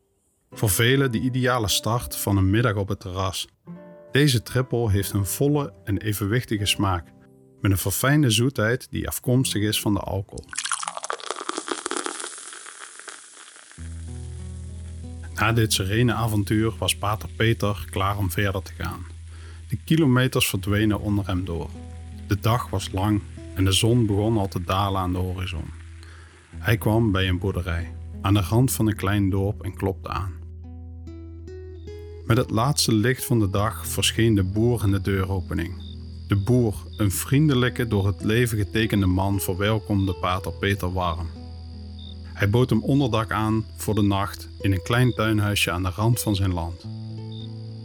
Voor 0.51 0.69
velen 0.69 1.11
de 1.11 1.19
ideale 1.19 1.67
start 1.67 2.15
van 2.15 2.37
een 2.37 2.49
middag 2.49 2.75
op 2.75 2.87
het 2.87 2.99
terras. 2.99 3.47
Deze 4.11 4.41
triple 4.41 4.91
heeft 4.91 5.11
een 5.11 5.25
volle 5.25 5.73
en 5.83 5.97
evenwichtige 5.97 6.65
smaak, 6.65 7.07
met 7.61 7.71
een 7.71 7.77
verfijnde 7.77 8.29
zoetheid 8.29 8.87
die 8.89 9.07
afkomstig 9.07 9.61
is 9.61 9.81
van 9.81 9.93
de 9.93 9.99
alcohol. 9.99 10.45
Na 15.39 15.53
dit 15.53 15.73
serene 15.73 16.13
avontuur 16.13 16.73
was 16.77 16.97
Pater 16.97 17.29
Peter 17.35 17.85
klaar 17.89 18.17
om 18.17 18.31
verder 18.31 18.61
te 18.61 18.71
gaan. 18.77 19.05
De 19.67 19.77
kilometers 19.83 20.47
verdwenen 20.47 20.99
onder 20.99 21.27
hem 21.27 21.45
door. 21.45 21.69
De 22.27 22.39
dag 22.39 22.69
was 22.69 22.91
lang 22.91 23.21
en 23.55 23.65
de 23.65 23.71
zon 23.71 24.05
begon 24.05 24.37
al 24.37 24.47
te 24.47 24.63
dalen 24.63 25.01
aan 25.01 25.13
de 25.13 25.17
horizon. 25.17 25.69
Hij 26.57 26.77
kwam 26.77 27.11
bij 27.11 27.27
een 27.27 27.39
boerderij, 27.39 27.93
aan 28.21 28.33
de 28.33 28.41
rand 28.41 28.71
van 28.71 28.87
een 28.87 28.95
klein 28.95 29.29
dorp 29.29 29.63
en 29.63 29.75
klopte 29.75 30.09
aan. 30.09 30.33
Met 32.25 32.37
het 32.37 32.51
laatste 32.51 32.93
licht 32.93 33.25
van 33.25 33.39
de 33.39 33.49
dag 33.49 33.87
verscheen 33.87 34.35
de 34.35 34.43
boer 34.43 34.83
in 34.83 34.91
de 34.91 35.01
deuropening. 35.01 35.73
De 36.27 36.35
boer, 36.35 36.75
een 36.97 37.11
vriendelijke, 37.11 37.87
door 37.87 38.07
het 38.07 38.23
leven 38.23 38.57
getekende 38.57 39.05
man, 39.05 39.39
verwelkomde 39.39 40.13
Pater 40.13 40.51
Peter 40.51 40.93
warm. 40.93 41.36
Hij 42.37 42.49
bood 42.49 42.69
hem 42.69 42.83
onderdak 42.83 43.31
aan 43.31 43.65
voor 43.75 43.95
de 43.95 44.01
nacht 44.01 44.47
in 44.59 44.71
een 44.71 44.81
klein 44.81 45.13
tuinhuisje 45.13 45.71
aan 45.71 45.83
de 45.83 45.89
rand 45.89 46.21
van 46.21 46.35
zijn 46.35 46.53
land. 46.53 46.85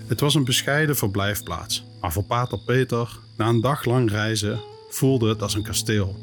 Het 0.07 0.21
was 0.21 0.35
een 0.35 0.45
bescheiden 0.45 0.97
verblijfplaats, 0.97 1.85
maar 2.01 2.13
voor 2.13 2.23
Pater 2.23 2.59
Peter, 2.59 3.19
na 3.37 3.49
een 3.49 3.61
dag 3.61 3.85
lang 3.85 4.11
reizen, 4.11 4.61
voelde 4.91 5.29
het 5.29 5.43
als 5.43 5.55
een 5.55 5.63
kasteel. 5.63 6.17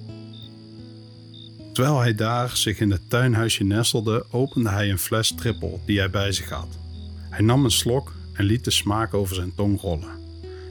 Terwijl 1.74 2.00
hij 2.00 2.16
daar 2.16 2.58
zich 2.58 2.80
in 2.80 2.92
het 2.92 3.10
tuinhuisje 3.10 3.64
nestelde, 3.64 4.26
opende 4.32 4.70
hij 4.70 4.90
een 4.90 5.00
fles 5.00 5.34
trippel 5.36 5.82
die 5.86 5.98
hij 5.98 6.10
bij 6.10 6.32
zich 6.32 6.50
had. 6.50 6.78
Hij 7.30 7.46
nam 7.46 7.64
een 7.64 7.72
slok 7.72 8.14
en 8.34 8.46
liet 8.46 8.64
de 8.64 8.72
smaak 8.72 9.14
over 9.14 9.36
zijn 9.36 9.56
tong 9.56 9.82
rollen. 9.82 10.18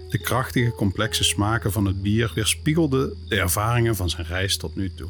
De 0.09 0.19
krachtige, 0.19 0.71
complexe 0.71 1.25
smaken 1.25 1.73
van 1.73 1.87
het 1.87 2.03
bier 2.03 2.33
weerspiegelden 2.35 3.17
de 3.29 3.37
ervaringen 3.37 3.97
van 3.97 4.11
zijn 4.11 4.27
reis 4.27 4.57
tot 4.57 4.77
nu 4.77 4.95
toe. 4.95 5.09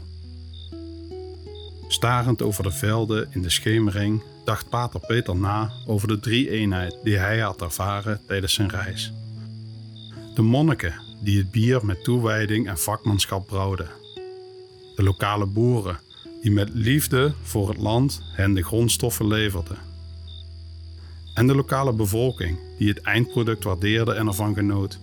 Starend 1.99 2.43
over 2.43 2.62
de 2.62 2.71
velden 2.71 3.28
in 3.31 3.43
de 3.43 3.50
schemering 3.50 4.23
dacht 4.45 4.69
Pater 4.69 5.00
Peter 5.00 5.37
na 5.37 5.73
over 5.87 6.09
de 6.09 6.21
drie-eenheid 6.21 6.97
die 7.05 7.17
hij 7.17 7.38
had 7.38 7.62
ervaren 7.62 8.21
tijdens 8.26 8.55
zijn 8.55 8.69
reis. 8.69 9.12
De 10.35 10.43
monniken 10.43 10.95
die 11.21 11.38
het 11.38 11.50
bier 11.50 11.85
met 11.85 12.05
toewijding 12.05 12.69
en 12.69 12.78
vakmanschap 12.78 13.47
brouwden. 13.47 13.88
De 14.97 15.02
lokale 15.02 15.47
boeren 15.47 15.99
die 16.43 16.50
met 16.50 16.71
liefde 16.73 17.33
voor 17.43 17.69
het 17.69 17.78
land 17.78 18.23
hen 18.33 18.55
de 18.55 18.64
grondstoffen 18.64 19.26
leverden. 19.26 19.78
En 21.35 21.47
de 21.47 21.55
lokale 21.55 21.93
bevolking 21.93 22.59
die 22.76 22.88
het 22.88 23.00
eindproduct 23.00 23.64
waardeerde 23.64 24.12
en 24.12 24.26
ervan 24.26 24.55
genoot. 24.55 24.99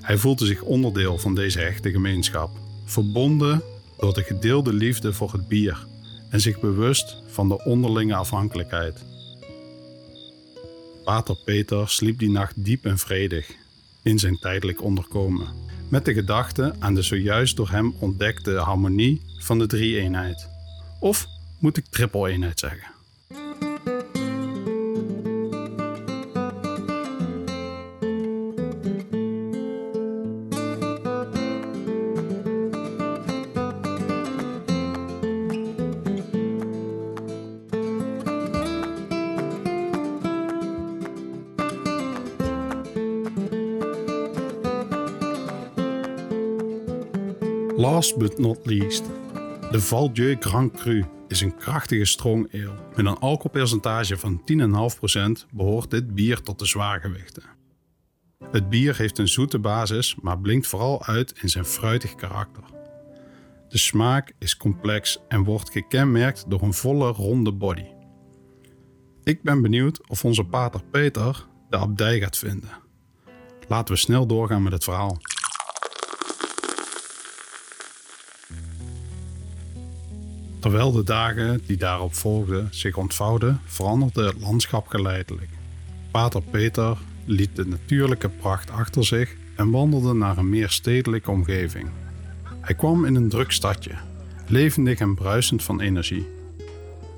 Hij 0.00 0.16
voelde 0.16 0.46
zich 0.46 0.62
onderdeel 0.62 1.18
van 1.18 1.34
deze 1.34 1.58
hechte 1.58 1.90
gemeenschap, 1.90 2.50
verbonden 2.84 3.62
door 4.00 4.14
de 4.14 4.22
gedeelde 4.22 4.72
liefde 4.72 5.12
voor 5.12 5.32
het 5.32 5.48
bier 5.48 5.86
en 6.30 6.40
zich 6.40 6.60
bewust 6.60 7.16
van 7.26 7.48
de 7.48 7.64
onderlinge 7.64 8.14
afhankelijkheid. 8.14 9.04
Pater 11.04 11.36
Peter 11.44 11.88
sliep 11.88 12.18
die 12.18 12.30
nacht 12.30 12.64
diep 12.64 12.84
en 12.84 12.98
vredig 12.98 13.50
in 14.02 14.18
zijn 14.18 14.38
tijdelijk 14.38 14.82
onderkomen, 14.82 15.48
met 15.88 16.04
de 16.04 16.14
gedachte 16.14 16.74
aan 16.78 16.94
de 16.94 17.02
zojuist 17.02 17.56
door 17.56 17.70
hem 17.70 17.94
ontdekte 17.98 18.56
harmonie 18.56 19.22
van 19.38 19.58
de 19.58 19.66
drie-eenheid. 19.66 20.48
Of 21.00 21.26
moet 21.58 21.76
ik 21.76 21.84
triple-eenheid 21.90 22.58
zeggen? 22.58 22.99
Last 48.00 48.18
but 48.18 48.38
not 48.38 48.66
least, 48.66 49.04
de 49.70 49.80
Val-Dieu 49.80 50.36
Grand 50.38 50.72
Cru 50.72 51.04
is 51.28 51.40
een 51.40 51.56
krachtige 51.56 52.04
strong 52.04 52.52
ale. 52.54 52.74
Met 52.96 53.06
een 53.06 53.18
alcoholpercentage 53.18 54.16
van 54.16 54.42
10,5% 55.42 55.46
behoort 55.50 55.90
dit 55.90 56.14
bier 56.14 56.40
tot 56.40 56.58
de 56.58 56.66
zwaargewichten. 56.66 57.42
Het 58.50 58.68
bier 58.68 58.96
heeft 58.96 59.18
een 59.18 59.28
zoete 59.28 59.58
basis, 59.58 60.16
maar 60.22 60.38
blinkt 60.38 60.66
vooral 60.66 61.04
uit 61.04 61.38
in 61.42 61.48
zijn 61.48 61.64
fruitig 61.64 62.14
karakter. 62.14 62.62
De 63.68 63.78
smaak 63.78 64.32
is 64.38 64.56
complex 64.56 65.18
en 65.28 65.44
wordt 65.44 65.70
gekenmerkt 65.70 66.44
door 66.48 66.62
een 66.62 66.74
volle 66.74 67.08
ronde 67.08 67.52
body. 67.52 67.86
Ik 69.24 69.42
ben 69.42 69.62
benieuwd 69.62 70.08
of 70.08 70.24
onze 70.24 70.44
pater 70.44 70.82
Peter 70.90 71.46
de 71.70 71.76
abdij 71.76 72.20
gaat 72.20 72.38
vinden. 72.38 72.70
Laten 73.68 73.94
we 73.94 74.00
snel 74.00 74.26
doorgaan 74.26 74.62
met 74.62 74.72
het 74.72 74.84
verhaal. 74.84 75.18
Terwijl 80.60 80.92
de 80.92 81.02
dagen 81.02 81.60
die 81.66 81.76
daarop 81.76 82.14
volgden 82.14 82.68
zich 82.70 82.96
ontvouwden, 82.96 83.60
veranderde 83.64 84.24
het 84.24 84.40
landschap 84.40 84.86
geleidelijk. 84.86 85.48
Pater 86.10 86.42
Peter 86.42 86.98
liet 87.24 87.56
de 87.56 87.66
natuurlijke 87.66 88.28
pracht 88.28 88.70
achter 88.70 89.04
zich 89.04 89.36
en 89.56 89.70
wandelde 89.70 90.14
naar 90.14 90.38
een 90.38 90.48
meer 90.48 90.70
stedelijke 90.70 91.30
omgeving. 91.30 91.88
Hij 92.60 92.74
kwam 92.74 93.04
in 93.04 93.14
een 93.14 93.28
druk 93.28 93.50
stadje, 93.50 93.94
levendig 94.46 94.98
en 94.98 95.14
bruisend 95.14 95.62
van 95.62 95.80
energie. 95.80 96.28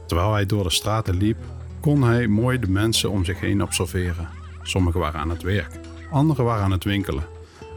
Terwijl 0.07 0.33
hij 0.33 0.46
door 0.46 0.62
de 0.62 0.70
straten 0.70 1.16
liep, 1.16 1.38
kon 1.81 2.02
hij 2.02 2.26
mooi 2.26 2.59
de 2.59 2.70
mensen 2.70 3.11
om 3.11 3.24
zich 3.24 3.40
heen 3.40 3.62
observeren. 3.62 4.28
Sommigen 4.62 5.00
waren 5.00 5.20
aan 5.20 5.31
het 5.31 5.42
werk, 5.42 5.81
anderen 6.11 6.44
waren 6.44 6.64
aan 6.64 6.70
het 6.70 6.85
winkelen 6.85 7.24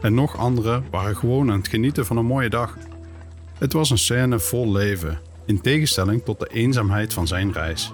en 0.02 0.14
nog 0.14 0.36
anderen 0.36 0.84
waren 0.90 1.16
gewoon 1.16 1.50
aan 1.50 1.58
het 1.58 1.68
genieten 1.68 2.06
van 2.06 2.16
een 2.16 2.26
mooie 2.26 2.50
dag. 2.50 2.76
Het 3.58 3.72
was 3.72 3.90
een 3.90 3.98
scène 3.98 4.38
vol 4.38 4.72
leven 4.72 5.18
in 5.46 5.60
tegenstelling 5.60 6.22
tot 6.24 6.40
de 6.40 6.46
eenzaamheid 6.46 7.12
van 7.12 7.26
zijn 7.26 7.52
reis. 7.52 7.92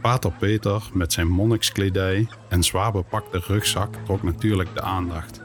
Pater 0.00 0.32
Peter 0.38 0.82
met 0.92 1.12
zijn 1.12 1.28
monnikskledij 1.28 2.28
en 2.48 2.62
zwaar 2.62 2.92
bepakte 2.92 3.42
rugzak 3.46 3.94
trok 4.04 4.22
natuurlijk 4.22 4.74
de 4.74 4.80
aandacht. 4.80 5.40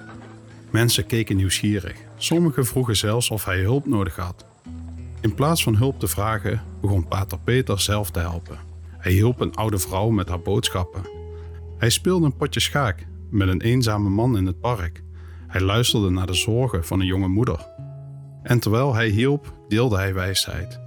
Mensen 0.69 1.05
keken 1.05 1.35
nieuwsgierig, 1.35 1.97
sommigen 2.17 2.65
vroegen 2.65 2.97
zelfs 2.97 3.29
of 3.29 3.45
hij 3.45 3.59
hulp 3.59 3.85
nodig 3.85 4.15
had. 4.15 4.45
In 5.21 5.35
plaats 5.35 5.63
van 5.63 5.75
hulp 5.75 5.99
te 5.99 6.07
vragen, 6.07 6.61
begon 6.81 7.07
Pater 7.07 7.39
Peter 7.39 7.79
zelf 7.79 8.11
te 8.11 8.19
helpen. 8.19 8.57
Hij 8.97 9.11
hielp 9.11 9.39
een 9.39 9.55
oude 9.55 9.79
vrouw 9.79 10.09
met 10.09 10.29
haar 10.29 10.41
boodschappen. 10.41 11.01
Hij 11.77 11.89
speelde 11.89 12.25
een 12.25 12.37
potje 12.37 12.59
schaak 12.59 13.07
met 13.29 13.47
een 13.47 13.61
eenzame 13.61 14.09
man 14.09 14.37
in 14.37 14.45
het 14.45 14.59
park. 14.59 15.03
Hij 15.47 15.61
luisterde 15.61 16.09
naar 16.09 16.27
de 16.27 16.33
zorgen 16.33 16.85
van 16.85 16.99
een 16.99 17.05
jonge 17.05 17.27
moeder. 17.27 17.67
En 18.43 18.59
terwijl 18.59 18.93
hij 18.93 19.07
hielp, 19.07 19.53
deelde 19.67 19.97
hij 19.97 20.13
wijsheid. 20.13 20.84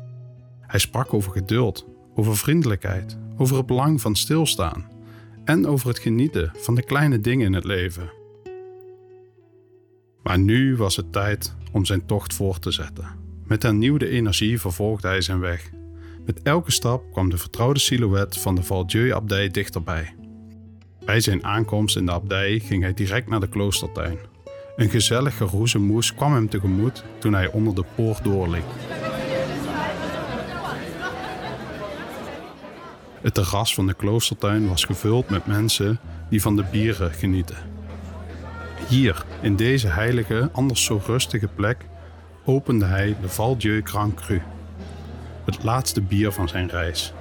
Hij 0.68 0.80
sprak 0.80 1.14
over 1.14 1.32
geduld, 1.32 1.86
over 2.14 2.36
vriendelijkheid, 2.36 3.18
over 3.36 3.56
het 3.56 3.66
belang 3.66 4.00
van 4.00 4.16
stilstaan 4.16 4.86
en 5.44 5.66
over 5.66 5.88
het 5.88 5.98
genieten 5.98 6.52
van 6.56 6.74
de 6.74 6.82
kleine 6.82 7.20
dingen 7.20 7.46
in 7.46 7.52
het 7.52 7.64
leven. 7.64 8.10
Maar 10.22 10.38
nu 10.38 10.76
was 10.76 10.96
het 10.96 11.12
tijd 11.12 11.54
om 11.72 11.84
zijn 11.84 12.06
tocht 12.06 12.34
voort 12.34 12.62
te 12.62 12.70
zetten. 12.70 13.06
Met 13.44 13.62
hernieuwde 13.62 14.08
energie 14.08 14.60
vervolgde 14.60 15.08
hij 15.08 15.20
zijn 15.20 15.40
weg. 15.40 15.70
Met 16.26 16.42
elke 16.42 16.70
stap 16.70 17.12
kwam 17.12 17.30
de 17.30 17.38
vertrouwde 17.38 17.80
silhouet 17.80 18.38
van 18.38 18.54
de 18.54 18.62
Valdieu-abdij 18.62 19.48
dichterbij. 19.48 20.14
Bij 21.04 21.20
zijn 21.20 21.44
aankomst 21.44 21.96
in 21.96 22.06
de 22.06 22.12
abdij 22.12 22.58
ging 22.58 22.82
hij 22.82 22.94
direct 22.94 23.28
naar 23.28 23.40
de 23.40 23.48
kloostertuin. 23.48 24.18
Een 24.76 24.90
gezellige 24.90 25.44
roezemoes 25.44 26.14
kwam 26.14 26.32
hem 26.32 26.48
tegemoet 26.48 27.04
toen 27.18 27.32
hij 27.32 27.50
onder 27.50 27.74
de 27.74 27.84
poort 27.96 28.24
doorliep. 28.24 28.66
Het 33.20 33.34
terras 33.34 33.74
van 33.74 33.86
de 33.86 33.94
kloostertuin 33.94 34.68
was 34.68 34.84
gevuld 34.84 35.30
met 35.30 35.46
mensen 35.46 35.98
die 36.30 36.42
van 36.42 36.56
de 36.56 36.64
bieren 36.70 37.12
genieten. 37.12 37.56
Hier, 38.88 39.24
in 39.40 39.56
deze 39.56 39.88
heilige, 39.88 40.48
anders 40.52 40.84
zo 40.84 41.00
rustige 41.06 41.48
plek, 41.48 41.84
opende 42.44 42.84
hij 42.84 43.16
de 43.20 43.28
Val-Dieu 43.28 43.80
Grand 43.84 44.14
Cru, 44.14 44.42
het 45.44 45.62
laatste 45.62 46.00
bier 46.00 46.32
van 46.32 46.48
zijn 46.48 46.68
reis. 46.68 47.12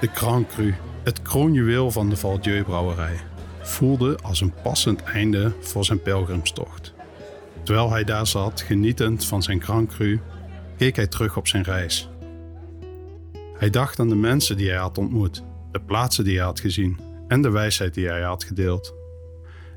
De 0.00 0.08
Grand 0.14 0.46
Cru, 0.46 0.74
het 1.02 1.22
kroonjuweel 1.22 1.90
van 1.90 2.08
de 2.08 2.16
Val-Dieu 2.16 2.64
brouwerij. 2.64 3.16
voelde 3.62 4.18
als 4.22 4.40
een 4.40 4.54
passend 4.62 5.02
einde 5.02 5.52
voor 5.60 5.84
zijn 5.84 6.02
pelgrimstocht. 6.02 6.92
Terwijl 7.62 7.90
hij 7.90 8.04
daar 8.04 8.26
zat, 8.26 8.60
genietend 8.60 9.24
van 9.24 9.42
zijn 9.42 9.62
Grand 9.62 9.88
Cru, 9.88 10.20
keek 10.76 10.96
hij 10.96 11.06
terug 11.06 11.36
op 11.36 11.48
zijn 11.48 11.62
reis. 11.62 12.08
Hij 13.58 13.70
dacht 13.70 13.98
aan 14.00 14.08
de 14.08 14.14
mensen 14.14 14.56
die 14.56 14.68
hij 14.68 14.78
had 14.78 14.98
ontmoet, 14.98 15.44
de 15.70 15.80
plaatsen 15.80 16.24
die 16.24 16.36
hij 16.36 16.44
had 16.44 16.60
gezien 16.60 16.98
en 17.28 17.42
de 17.42 17.50
wijsheid 17.50 17.94
die 17.94 18.08
hij 18.08 18.22
had 18.22 18.44
gedeeld. 18.44 18.94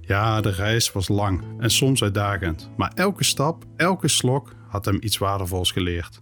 Ja, 0.02 0.42
de 0.42 0.50
reis 0.50 0.92
was 0.92 1.08
lang 1.08 1.44
en 1.60 1.70
soms 1.70 2.04
uitdagend, 2.04 2.70
maar 2.78 2.92
elke 2.96 3.24
stap, 3.24 3.66
elke 3.76 4.08
slok 4.08 4.56
had 4.68 4.86
hem 4.86 4.98
iets 5.02 5.18
waardevols 5.18 5.72
geleerd. 5.72 6.22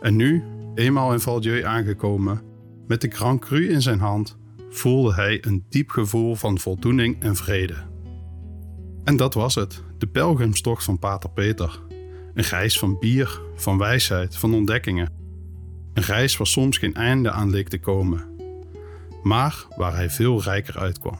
En 0.00 0.16
nu, 0.16 0.44
eenmaal 0.74 1.12
in 1.12 1.20
Valdieu 1.20 1.64
aangekomen, 1.64 2.42
met 2.86 3.00
de 3.00 3.10
Grand 3.10 3.40
Cru 3.40 3.68
in 3.68 3.82
zijn 3.82 4.00
hand, 4.00 4.38
voelde 4.70 5.14
hij 5.14 5.44
een 5.44 5.66
diep 5.68 5.90
gevoel 5.90 6.34
van 6.34 6.58
voldoening 6.58 7.22
en 7.22 7.36
vrede. 7.36 7.76
En 9.04 9.16
dat 9.16 9.34
was 9.34 9.54
het, 9.54 9.82
de 9.98 10.06
pelgrimstocht 10.06 10.84
van 10.84 10.98
Pater 10.98 11.30
Peter. 11.30 11.80
Een 12.34 12.44
reis 12.44 12.78
van 12.78 12.98
bier, 12.98 13.40
van 13.54 13.78
wijsheid, 13.78 14.36
van 14.36 14.54
ontdekkingen. 14.54 15.21
Een 15.94 16.02
reis 16.02 16.36
waar 16.36 16.46
soms 16.46 16.78
geen 16.78 16.94
einde 16.94 17.30
aan 17.30 17.50
leek 17.50 17.68
te 17.68 17.78
komen, 17.78 18.36
maar 19.22 19.66
waar 19.76 19.94
hij 19.94 20.10
veel 20.10 20.42
rijker 20.42 20.78
uitkwam. 20.78 21.18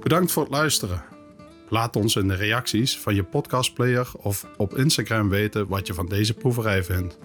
Bedankt 0.00 0.32
voor 0.32 0.42
het 0.42 0.52
luisteren. 0.52 1.02
Laat 1.68 1.96
ons 1.96 2.16
in 2.16 2.28
de 2.28 2.34
reacties 2.34 2.98
van 2.98 3.14
je 3.14 3.24
podcastplayer 3.24 4.10
of 4.16 4.46
op 4.56 4.76
Instagram 4.76 5.28
weten 5.28 5.68
wat 5.68 5.86
je 5.86 5.94
van 5.94 6.06
deze 6.06 6.34
proeverij 6.34 6.84
vindt. 6.84 7.18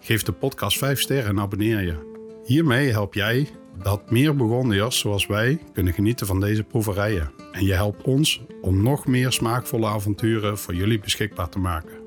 Geef 0.00 0.22
de 0.22 0.32
podcast 0.32 0.78
5 0.78 1.00
sterren 1.00 1.30
en 1.30 1.40
abonneer 1.40 1.80
je. 1.80 2.08
Hiermee 2.44 2.90
help 2.90 3.14
jij 3.14 3.48
dat 3.82 4.10
meer 4.10 4.36
Burgondiërs 4.36 4.98
zoals 4.98 5.26
wij 5.26 5.58
kunnen 5.72 5.92
genieten 5.92 6.26
van 6.26 6.40
deze 6.40 6.62
proeverijen. 6.62 7.32
En 7.52 7.64
je 7.64 7.72
helpt 7.72 8.02
ons 8.02 8.42
om 8.60 8.82
nog 8.82 9.06
meer 9.06 9.32
smaakvolle 9.32 9.86
avonturen 9.86 10.58
voor 10.58 10.74
jullie 10.74 11.00
beschikbaar 11.00 11.48
te 11.48 11.58
maken. 11.58 11.98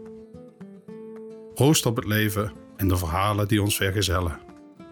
Proost 1.53 1.85
op 1.85 1.95
het 1.95 2.05
leven 2.05 2.51
en 2.77 2.87
de 2.87 2.97
verhalen 2.97 3.47
die 3.47 3.61
ons 3.61 3.75
vergezellen. 3.75 4.39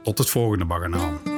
Tot 0.03 0.17
het 0.17 0.29
volgende 0.29 0.65
baganaal. 0.65 1.30